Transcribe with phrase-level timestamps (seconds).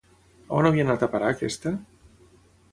[0.59, 1.77] On havia anat a parar aquesta?